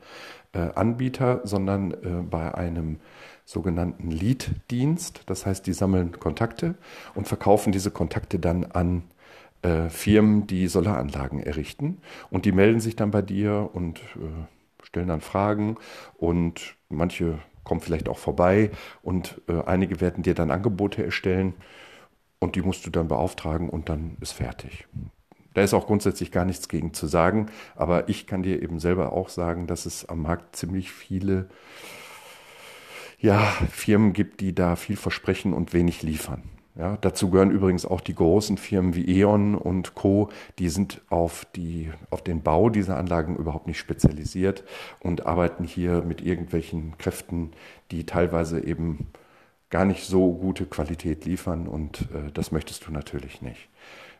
äh, 0.52 0.70
Anbieter, 0.74 1.40
sondern 1.44 1.92
äh, 1.92 2.22
bei 2.28 2.54
einem 2.54 2.98
sogenannten 3.44 4.10
Lead-Dienst. 4.10 5.22
Das 5.26 5.46
heißt, 5.46 5.66
die 5.66 5.72
sammeln 5.72 6.12
Kontakte 6.12 6.74
und 7.14 7.26
verkaufen 7.26 7.72
diese 7.72 7.90
Kontakte 7.90 8.38
dann 8.38 8.64
an 8.64 9.04
Firmen, 9.90 10.46
die 10.46 10.68
Solaranlagen 10.68 11.38
errichten. 11.38 12.00
Und 12.30 12.46
die 12.46 12.52
melden 12.52 12.80
sich 12.80 12.96
dann 12.96 13.10
bei 13.10 13.20
dir 13.20 13.68
und 13.74 14.00
stellen 14.82 15.08
dann 15.08 15.20
Fragen 15.20 15.76
und 16.16 16.76
manche 16.88 17.40
kommen 17.70 17.80
vielleicht 17.80 18.08
auch 18.08 18.18
vorbei 18.18 18.72
und 19.00 19.40
äh, 19.46 19.62
einige 19.64 20.00
werden 20.00 20.24
dir 20.24 20.34
dann 20.34 20.50
Angebote 20.50 21.04
erstellen 21.04 21.54
und 22.40 22.56
die 22.56 22.62
musst 22.62 22.84
du 22.84 22.90
dann 22.90 23.06
beauftragen 23.06 23.68
und 23.68 23.88
dann 23.88 24.16
ist 24.20 24.32
fertig. 24.32 24.88
Da 25.54 25.62
ist 25.62 25.72
auch 25.72 25.86
grundsätzlich 25.86 26.32
gar 26.32 26.44
nichts 26.44 26.68
gegen 26.68 26.94
zu 26.94 27.06
sagen, 27.06 27.46
aber 27.76 28.08
ich 28.08 28.26
kann 28.26 28.42
dir 28.42 28.60
eben 28.60 28.80
selber 28.80 29.12
auch 29.12 29.28
sagen, 29.28 29.68
dass 29.68 29.86
es 29.86 30.08
am 30.08 30.22
Markt 30.22 30.56
ziemlich 30.56 30.90
viele 30.90 31.48
ja, 33.20 33.38
Firmen 33.70 34.14
gibt, 34.14 34.40
die 34.40 34.52
da 34.52 34.74
viel 34.74 34.96
versprechen 34.96 35.52
und 35.52 35.72
wenig 35.72 36.02
liefern. 36.02 36.42
Ja, 36.76 36.96
dazu 37.00 37.30
gehören 37.30 37.50
übrigens 37.50 37.84
auch 37.84 38.00
die 38.00 38.14
großen 38.14 38.56
Firmen 38.56 38.94
wie 38.94 39.18
E.ON 39.18 39.56
und 39.56 39.94
Co. 39.94 40.28
Die 40.58 40.68
sind 40.68 41.02
auf, 41.10 41.44
die, 41.56 41.90
auf 42.10 42.22
den 42.22 42.42
Bau 42.42 42.70
dieser 42.70 42.96
Anlagen 42.96 43.36
überhaupt 43.36 43.66
nicht 43.66 43.78
spezialisiert 43.78 44.64
und 45.00 45.26
arbeiten 45.26 45.64
hier 45.64 46.02
mit 46.02 46.20
irgendwelchen 46.20 46.96
Kräften, 46.96 47.52
die 47.90 48.06
teilweise 48.06 48.64
eben 48.64 49.08
gar 49.68 49.84
nicht 49.84 50.04
so 50.04 50.32
gute 50.32 50.66
Qualität 50.66 51.24
liefern 51.24 51.66
und 51.66 52.02
äh, 52.12 52.30
das 52.32 52.52
möchtest 52.52 52.86
du 52.86 52.92
natürlich 52.92 53.42
nicht. 53.42 53.68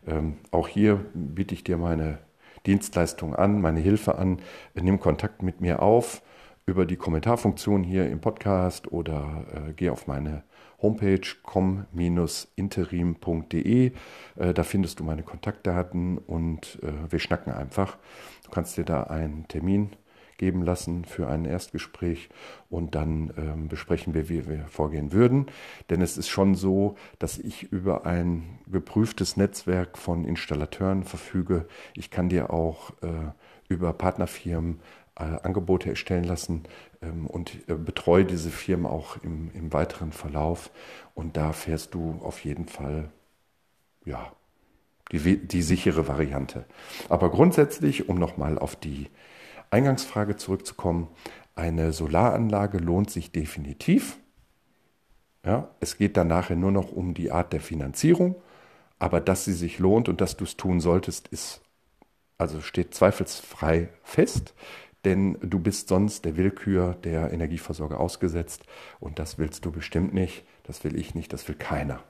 Ähm, 0.06 0.38
auch 0.50 0.68
hier 0.68 1.04
biete 1.14 1.54
ich 1.54 1.64
dir 1.64 1.76
meine 1.76 2.18
Dienstleistung 2.66 3.34
an, 3.34 3.60
meine 3.60 3.80
Hilfe 3.80 4.16
an. 4.16 4.40
Nimm 4.74 5.00
Kontakt 5.00 5.42
mit 5.42 5.60
mir 5.60 5.82
auf 5.82 6.22
über 6.66 6.86
die 6.86 6.96
Kommentarfunktion 6.96 7.82
hier 7.82 8.08
im 8.08 8.20
Podcast 8.20 8.92
oder 8.92 9.46
äh, 9.52 9.72
geh 9.72 9.90
auf 9.90 10.06
meine 10.06 10.44
Homepage 10.82 11.36
com-interim.de. 11.42 13.92
Äh, 14.36 14.54
da 14.54 14.62
findest 14.62 15.00
du 15.00 15.04
meine 15.04 15.22
Kontaktdaten 15.22 16.18
und 16.18 16.78
äh, 16.82 17.10
wir 17.10 17.18
schnacken 17.18 17.52
einfach. 17.52 17.96
Du 18.44 18.50
kannst 18.50 18.76
dir 18.76 18.84
da 18.84 19.04
einen 19.04 19.48
Termin 19.48 19.96
geben 20.40 20.62
lassen 20.62 21.04
für 21.04 21.28
ein 21.28 21.44
Erstgespräch 21.44 22.30
und 22.70 22.94
dann 22.94 23.30
ähm, 23.36 23.68
besprechen 23.68 24.14
wir, 24.14 24.30
wie 24.30 24.48
wir 24.48 24.64
vorgehen 24.68 25.12
würden. 25.12 25.46
Denn 25.90 26.00
es 26.00 26.16
ist 26.16 26.30
schon 26.30 26.54
so, 26.54 26.96
dass 27.18 27.36
ich 27.36 27.64
über 27.64 28.06
ein 28.06 28.58
geprüftes 28.66 29.36
Netzwerk 29.36 29.98
von 29.98 30.24
Installateuren 30.24 31.04
verfüge. 31.04 31.66
Ich 31.94 32.10
kann 32.10 32.30
dir 32.30 32.50
auch 32.50 32.90
äh, 33.02 33.32
über 33.68 33.92
Partnerfirmen 33.92 34.80
äh, 35.16 35.24
Angebote 35.42 35.90
erstellen 35.90 36.24
lassen 36.24 36.62
ähm, 37.02 37.26
und 37.26 37.56
äh, 37.68 37.74
betreue 37.74 38.24
diese 38.24 38.48
Firmen 38.48 38.86
auch 38.86 39.18
im, 39.22 39.50
im 39.52 39.74
weiteren 39.74 40.10
Verlauf. 40.10 40.70
Und 41.14 41.36
da 41.36 41.52
fährst 41.52 41.92
du 41.92 42.18
auf 42.22 42.42
jeden 42.46 42.66
Fall, 42.66 43.10
ja, 44.06 44.32
die, 45.12 45.36
die 45.36 45.62
sichere 45.62 46.08
Variante. 46.08 46.64
Aber 47.10 47.30
grundsätzlich, 47.30 48.08
um 48.08 48.18
nochmal 48.18 48.58
auf 48.58 48.74
die 48.74 49.08
Eingangsfrage 49.70 50.36
zurückzukommen, 50.36 51.08
eine 51.54 51.92
Solaranlage 51.92 52.78
lohnt 52.78 53.10
sich 53.10 53.32
definitiv. 53.32 54.18
Ja, 55.44 55.70
es 55.80 55.96
geht 55.96 56.16
dann 56.16 56.28
nachher 56.28 56.56
nur 56.56 56.72
noch 56.72 56.92
um 56.92 57.14
die 57.14 57.30
Art 57.30 57.52
der 57.52 57.60
Finanzierung, 57.60 58.34
aber 58.98 59.20
dass 59.20 59.44
sie 59.44 59.54
sich 59.54 59.78
lohnt 59.78 60.08
und 60.08 60.20
dass 60.20 60.36
du 60.36 60.44
es 60.44 60.56
tun 60.56 60.80
solltest, 60.80 61.28
ist 61.28 61.62
also 62.40 62.60
steht 62.62 62.94
zweifelsfrei 62.94 63.88
fest, 64.02 64.54
denn 65.04 65.38
du 65.42 65.58
bist 65.58 65.88
sonst 65.88 66.24
der 66.24 66.36
Willkür 66.36 66.94
der 66.94 67.32
Energieversorger 67.32 68.00
ausgesetzt. 68.00 68.64
Und 68.98 69.18
das 69.18 69.38
willst 69.38 69.64
du 69.64 69.72
bestimmt 69.72 70.14
nicht, 70.14 70.44
das 70.64 70.82
will 70.82 70.98
ich 70.98 71.14
nicht, 71.14 71.32
das 71.32 71.46
will 71.48 71.54
keiner. 71.54 72.02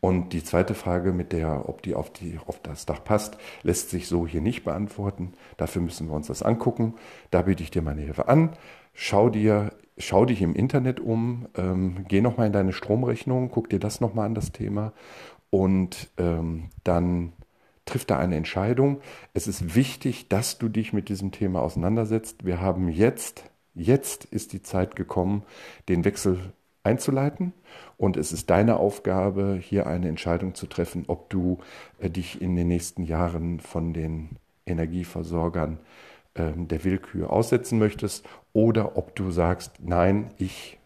Und 0.00 0.32
die 0.32 0.44
zweite 0.44 0.74
Frage 0.74 1.12
mit 1.12 1.32
der, 1.32 1.68
ob 1.68 1.82
die 1.82 1.94
auf, 1.94 2.12
die 2.12 2.38
auf 2.46 2.60
das 2.62 2.86
Dach 2.86 3.02
passt, 3.02 3.38
lässt 3.62 3.90
sich 3.90 4.08
so 4.08 4.26
hier 4.26 4.40
nicht 4.40 4.64
beantworten. 4.64 5.32
Dafür 5.56 5.82
müssen 5.82 6.08
wir 6.08 6.14
uns 6.14 6.28
das 6.28 6.42
angucken. 6.42 6.94
Da 7.30 7.42
biete 7.42 7.62
ich 7.62 7.70
dir 7.70 7.82
meine 7.82 8.02
Hilfe 8.02 8.28
an. 8.28 8.50
Schau 8.92 9.30
dir, 9.30 9.72
schau 9.98 10.24
dich 10.24 10.42
im 10.42 10.54
Internet 10.54 11.00
um, 11.00 11.48
ähm, 11.56 12.04
geh 12.08 12.20
nochmal 12.20 12.46
in 12.46 12.52
deine 12.52 12.72
Stromrechnung, 12.72 13.50
guck 13.50 13.68
dir 13.70 13.78
das 13.78 14.00
nochmal 14.00 14.26
an, 14.26 14.34
das 14.34 14.52
Thema. 14.52 14.92
Und 15.50 16.10
ähm, 16.18 16.70
dann 16.84 17.32
triff 17.86 18.04
da 18.04 18.18
eine 18.18 18.36
Entscheidung. 18.36 19.00
Es 19.32 19.46
ist 19.46 19.74
wichtig, 19.74 20.28
dass 20.28 20.58
du 20.58 20.68
dich 20.68 20.92
mit 20.92 21.08
diesem 21.08 21.30
Thema 21.30 21.62
auseinandersetzt. 21.62 22.44
Wir 22.44 22.60
haben 22.60 22.88
jetzt, 22.88 23.44
jetzt 23.74 24.24
ist 24.26 24.52
die 24.52 24.62
Zeit 24.62 24.96
gekommen, 24.96 25.44
den 25.88 26.04
Wechsel 26.04 26.52
einzuleiten. 26.86 27.52
Und 27.98 28.16
es 28.16 28.32
ist 28.32 28.48
deine 28.48 28.76
Aufgabe, 28.78 29.58
hier 29.60 29.86
eine 29.86 30.08
Entscheidung 30.08 30.54
zu 30.54 30.66
treffen, 30.66 31.04
ob 31.08 31.28
du 31.28 31.58
äh, 31.98 32.08
dich 32.08 32.40
in 32.40 32.56
den 32.56 32.68
nächsten 32.68 33.02
Jahren 33.02 33.60
von 33.60 33.92
den 33.92 34.36
Energieversorgern 34.64 35.78
äh, 36.34 36.52
der 36.54 36.84
Willkür 36.84 37.30
aussetzen 37.30 37.78
möchtest 37.78 38.24
oder 38.52 38.96
ob 38.96 39.14
du 39.16 39.30
sagst, 39.30 39.80
nein, 39.82 40.30
ich 40.38 40.78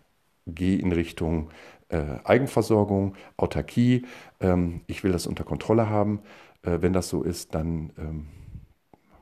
gehe 0.47 0.79
in 0.79 0.93
Richtung 0.93 1.51
äh, 1.89 2.19
Eigenversorgung, 2.25 3.15
Autarkie, 3.37 4.07
ähm, 4.41 4.81
ich 4.87 5.05
will 5.05 5.13
das 5.13 5.27
unter 5.27 5.45
Kontrolle 5.45 5.89
haben. 5.89 6.21
Äh, 6.63 6.79
wenn 6.81 6.93
das 6.93 7.09
so 7.09 7.23
ist, 7.23 7.55
dann 7.55 7.93
ähm, 7.99 8.27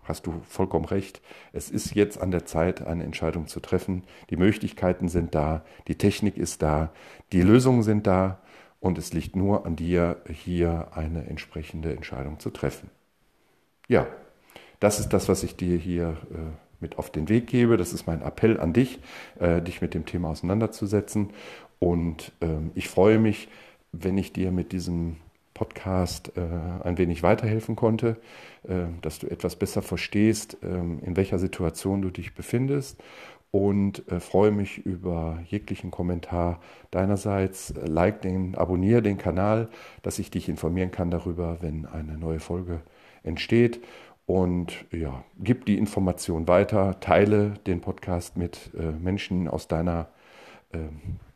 hast 0.09 0.27
du 0.27 0.41
vollkommen 0.49 0.87
recht. 0.87 1.21
Es 1.53 1.71
ist 1.71 1.95
jetzt 1.95 2.21
an 2.21 2.31
der 2.31 2.47
Zeit, 2.47 2.87
eine 2.87 3.05
Entscheidung 3.05 3.47
zu 3.47 3.61
treffen. 3.61 4.05
Die 4.31 4.37
Möglichkeiten 4.37 5.09
sind 5.09 5.35
da, 5.35 5.65
die 5.87 5.97
Technik 5.97 6.37
ist 6.37 6.63
da, 6.63 6.91
die 7.33 7.43
Lösungen 7.43 7.83
sind 7.83 8.07
da 8.07 8.41
und 8.81 8.99
es 8.99 9.13
liegt 9.13 9.37
nur 9.37 9.67
an 9.67 9.77
dir, 9.77 10.23
hier 10.29 10.89
eine 10.95 11.27
entsprechende 11.27 11.93
Entscheidung 11.93 12.39
zu 12.39 12.51
treffen. 12.51 12.91
Ja, 13.89 14.07
das 14.81 15.01
ist 15.01 15.11
das, 15.11 15.29
was 15.29 15.43
ich 15.43 15.57
dir 15.57 15.77
hier 15.77 16.17
äh, 16.31 16.37
mit 16.81 16.99
auf 16.99 17.11
den 17.11 17.29
Weg 17.29 17.47
gebe. 17.49 17.77
Das 17.77 17.93
ist 17.93 18.07
mein 18.07 18.23
Appell 18.23 18.61
an 18.61 18.73
dich, 18.73 19.01
äh, 19.41 19.61
dich 19.61 19.81
mit 19.81 19.95
dem 19.95 20.07
Thema 20.07 20.31
auseinanderzusetzen. 20.31 21.31
Und 21.79 22.33
ähm, 22.41 22.71
ich 22.75 22.89
freue 22.89 23.19
mich, 23.19 23.49
wenn 23.93 24.19
ich 24.19 24.33
dir 24.33 24.53
mit 24.53 24.73
diesem 24.73 25.17
Podcast 25.59 26.33
äh, 26.37 26.41
ein 26.85 26.99
wenig 26.99 27.25
weiterhelfen 27.25 27.75
konnte, 27.75 28.17
äh, 28.63 28.85
dass 29.03 29.19
du 29.19 29.27
etwas 29.27 29.57
besser 29.57 29.83
verstehst, 29.83 30.57
äh, 30.63 30.67
in 30.69 31.17
welcher 31.17 31.39
Situation 31.39 32.01
du 32.01 32.11
dich 32.11 32.35
befindest 32.35 33.03
und 33.51 34.07
äh, 34.09 34.21
freue 34.21 34.53
mich 34.53 34.79
über 34.79 35.41
jeglichen 35.47 35.91
Kommentar 35.91 36.61
deinerseits. 36.93 37.75
Like 37.85 38.23
den, 38.23 38.55
abonniere 38.55 39.03
den 39.03 39.19
Kanal, 39.19 39.69
dass 40.03 40.19
ich 40.19 40.31
dich 40.31 40.49
informieren 40.49 40.93
kann 40.93 41.11
darüber, 41.11 41.59
wenn 41.61 41.87
eine 41.87 42.17
neue 42.19 42.41
Folge 42.41 42.83
entsteht. 43.25 43.81
Und 44.27 44.85
ja, 44.93 45.25
gib 45.41 45.65
die 45.65 45.79
Information 45.79 46.47
weiter, 46.47 47.01
teile 47.01 47.55
den 47.67 47.81
Podcast 47.81 48.37
mit 48.37 48.71
äh, 48.79 48.93
Menschen 48.93 49.49
aus 49.49 49.67
deiner 49.67 50.09
äh, 50.73 50.79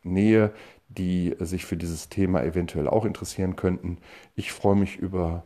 Nähe, 0.03 0.51
die 0.97 1.35
sich 1.39 1.65
für 1.65 1.77
dieses 1.77 2.09
Thema 2.09 2.43
eventuell 2.43 2.87
auch 2.87 3.05
interessieren 3.05 3.55
könnten. 3.55 3.97
Ich 4.35 4.51
freue 4.51 4.75
mich 4.75 4.97
über 4.97 5.43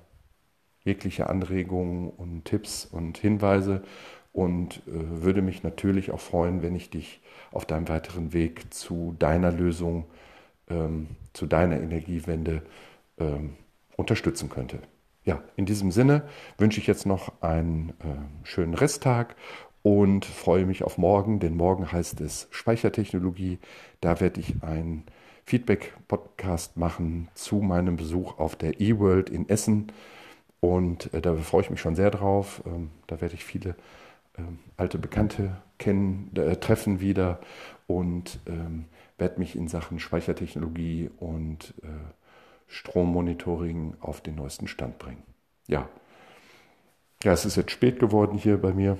jegliche 0.83 1.29
Anregungen 1.29 2.09
und 2.09 2.45
Tipps 2.45 2.85
und 2.85 3.17
Hinweise 3.17 3.83
und 4.33 4.83
äh, 4.87 5.23
würde 5.23 5.41
mich 5.41 5.63
natürlich 5.63 6.11
auch 6.11 6.19
freuen, 6.19 6.61
wenn 6.61 6.75
ich 6.75 6.89
dich 6.89 7.21
auf 7.51 7.65
deinem 7.65 7.89
weiteren 7.89 8.33
Weg 8.33 8.73
zu 8.73 9.15
deiner 9.19 9.51
Lösung, 9.51 10.05
ähm, 10.69 11.07
zu 11.33 11.45
deiner 11.45 11.79
Energiewende 11.79 12.61
ähm, 13.17 13.55
unterstützen 13.95 14.49
könnte. 14.49 14.79
Ja, 15.25 15.43
in 15.57 15.65
diesem 15.65 15.91
Sinne 15.91 16.23
wünsche 16.57 16.79
ich 16.79 16.87
jetzt 16.87 17.05
noch 17.05 17.41
einen 17.41 17.89
äh, 17.99 18.45
schönen 18.45 18.75
Resttag 18.75 19.35
und 19.81 20.23
freue 20.23 20.65
mich 20.65 20.83
auf 20.83 20.97
morgen, 20.97 21.39
denn 21.39 21.57
morgen 21.57 21.91
heißt 21.91 22.21
es 22.21 22.47
Speichertechnologie. 22.51 23.59
Da 24.01 24.21
werde 24.21 24.39
ich 24.39 24.63
einen 24.63 25.03
Feedback-Podcast 25.47 26.75
machen 26.75 27.29
zu 27.33 27.55
meinem 27.55 27.95
Besuch 27.95 28.37
auf 28.37 28.57
der 28.57 28.81
eWorld 28.81 29.29
in 29.29 29.47
Essen. 29.47 29.93
Und 30.59 31.13
äh, 31.13 31.21
da 31.21 31.35
freue 31.37 31.61
ich 31.61 31.69
mich 31.69 31.79
schon 31.79 31.95
sehr 31.95 32.11
drauf. 32.11 32.61
Ähm, 32.65 32.91
da 33.07 33.21
werde 33.21 33.35
ich 33.35 33.45
viele 33.45 33.75
ähm, 34.37 34.59
alte 34.75 34.97
Bekannte 34.97 35.55
kennen, 35.77 36.31
äh, 36.35 36.57
treffen 36.57 36.99
wieder 36.99 37.39
und 37.87 38.39
ähm, 38.45 38.85
werde 39.17 39.39
mich 39.39 39.55
in 39.55 39.69
Sachen 39.69 39.99
Speichertechnologie 39.99 41.09
und 41.17 41.73
äh, 41.81 41.87
Strommonitoring 42.67 43.95
auf 44.01 44.19
den 44.19 44.35
neuesten 44.35 44.67
Stand 44.67 44.99
bringen. 44.99 45.23
Ja. 45.67 45.87
Ja, 47.23 47.31
es 47.31 47.45
ist 47.45 47.55
jetzt 47.55 47.71
spät 47.71 47.99
geworden 47.99 48.37
hier 48.37 48.57
bei 48.57 48.73
mir. 48.73 48.97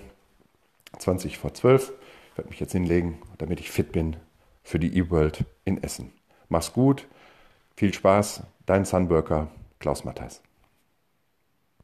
20 0.97 1.37
vor 1.37 1.53
12. 1.53 1.91
Ich 2.31 2.37
werde 2.37 2.49
mich 2.49 2.59
jetzt 2.61 2.71
hinlegen, 2.71 3.17
damit 3.37 3.59
ich 3.59 3.69
fit 3.69 3.91
bin 3.91 4.15
für 4.63 4.79
die 4.79 4.97
E-World 4.97 5.43
in 5.65 5.83
Essen. 5.83 6.13
Mach's 6.49 6.73
gut, 6.73 7.07
viel 7.75 7.93
Spaß, 7.93 8.43
dein 8.65 8.85
Sunworker 8.85 9.47
Klaus 9.79 10.03
Matthijs. 10.03 10.41